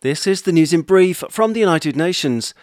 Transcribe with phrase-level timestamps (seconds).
[0.00, 2.54] This is the news in brief from the United Nations.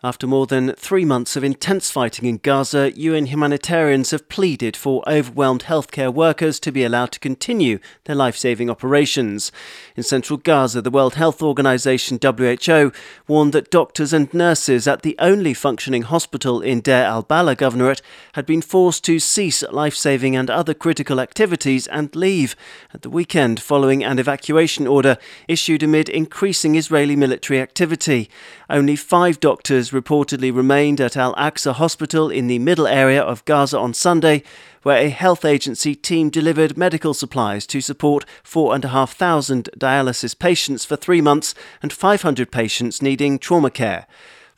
[0.00, 5.02] After more than three months of intense fighting in Gaza, UN humanitarians have pleaded for
[5.08, 9.50] overwhelmed healthcare workers to be allowed to continue their life saving operations.
[9.96, 12.92] In central Gaza, the World Health Organization WHO
[13.26, 18.00] warned that doctors and nurses at the only functioning hospital in Deir al Balah Governorate
[18.34, 22.54] had been forced to cease life saving and other critical activities and leave
[22.94, 25.18] at the weekend following an evacuation order
[25.48, 28.30] issued amid increasing Israeli military activity.
[28.70, 33.78] Only five doctors reportedly remained at Al Aqsa Hospital in the middle area of Gaza
[33.78, 34.42] on Sunday,
[34.82, 41.20] where a health agency team delivered medical supplies to support 4,500 dialysis patients for three
[41.20, 44.06] months and 500 patients needing trauma care.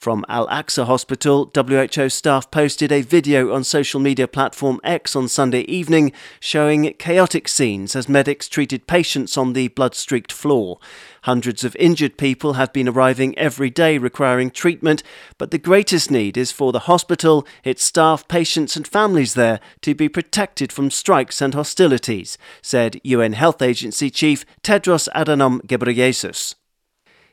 [0.00, 5.28] From Al Aqsa Hospital, WHO staff posted a video on social media platform X on
[5.28, 10.78] Sunday evening showing chaotic scenes as medics treated patients on the blood streaked floor.
[11.24, 15.02] Hundreds of injured people have been arriving every day requiring treatment,
[15.36, 19.94] but the greatest need is for the hospital, its staff, patients, and families there to
[19.94, 26.54] be protected from strikes and hostilities, said UN Health Agency Chief Tedros Adhanom Ghebreyesus.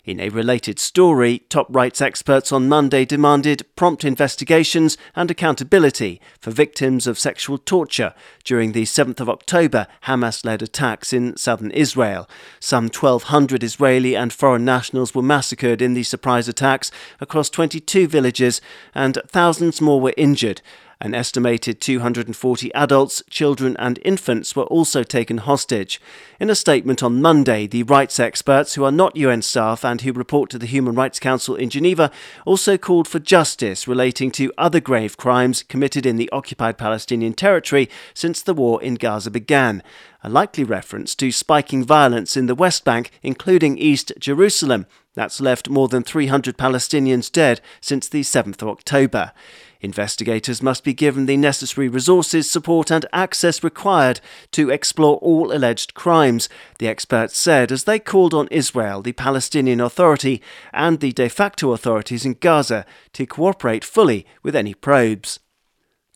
[0.07, 6.49] In a related story, top rights experts on Monday demanded prompt investigations and accountability for
[6.49, 8.13] victims of sexual torture
[8.45, 12.29] during the 7th of October Hamas led attacks in southern Israel.
[12.61, 18.61] Some 1,200 Israeli and foreign nationals were massacred in the surprise attacks across 22 villages,
[18.95, 20.61] and thousands more were injured.
[20.99, 26.01] An estimated 240 adults, children, and infants were also taken hostage.
[26.39, 30.11] In a statement on Monday, the rights experts, who are not UN staff and who
[30.11, 32.09] report to the Human Rights Council in Geneva,
[32.45, 37.89] also called for justice relating to other grave crimes committed in the occupied Palestinian territory
[38.15, 39.83] since the war in Gaza began.
[40.27, 44.85] A likely reference to spiking violence in the West Bank, including East Jerusalem.
[45.13, 49.31] That's left more than 300 Palestinians dead since the 7th of October.
[49.79, 54.19] Investigators must be given the necessary resources, support, and access required
[54.51, 59.79] to explore all alleged crimes, the experts said as they called on Israel, the Palestinian
[59.79, 60.41] Authority,
[60.73, 65.39] and the de facto authorities in Gaza to cooperate fully with any probes.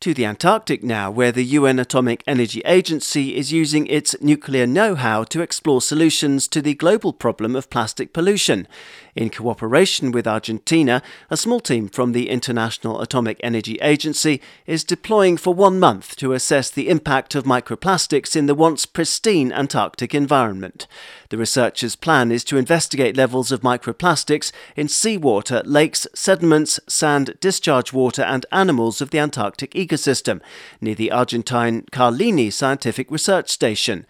[0.02, 4.96] To the Antarctic now, where the UN Atomic Energy Agency is using its nuclear know
[4.96, 8.68] how to explore solutions to the global problem of plastic pollution.
[9.14, 15.38] In cooperation with Argentina, a small team from the International Atomic Energy Agency is deploying
[15.38, 20.88] for one month to assess the impact of microplastics in the once pristine Antarctic environment.
[21.30, 27.94] The researchers' plan is to investigate levels of microplastics in seawater, lakes, sediments, sand, discharge
[27.94, 30.42] water, and animals of the Antarctic ecosystem ecosystem
[30.80, 34.06] near the Argentine Carlini Scientific Research Station.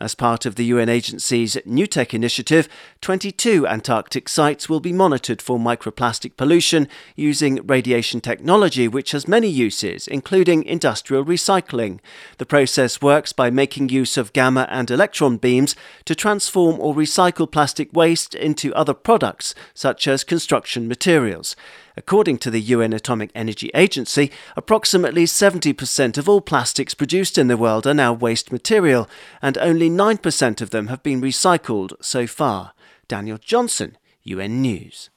[0.00, 2.68] As part of the UN agency's NUTEC initiative,
[3.00, 9.48] 22 Antarctic sites will be monitored for microplastic pollution using radiation technology, which has many
[9.48, 12.00] uses, including industrial recycling.
[12.38, 17.50] The process works by making use of gamma and electron beams to transform or recycle
[17.50, 21.54] plastic waste into other products, such as construction materials.
[21.96, 27.56] According to the UN Atomic Energy Agency, approximately 70% of all plastics produced in the
[27.56, 29.08] world are now waste material,
[29.40, 32.72] and only 9% of them have been recycled so far.
[33.06, 35.10] Daniel Johnson, UN News.